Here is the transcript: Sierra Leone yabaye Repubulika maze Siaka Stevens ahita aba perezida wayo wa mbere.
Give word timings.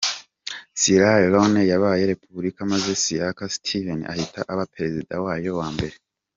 Sierra 0.79 1.13
Leone 1.25 1.61
yabaye 1.71 2.09
Repubulika 2.11 2.61
maze 2.71 2.89
Siaka 3.03 3.43
Stevens 3.55 4.07
ahita 4.13 4.39
aba 4.51 4.63
perezida 4.73 5.13
wayo 5.25 5.51
wa 5.61 5.67
mbere. 5.75 5.95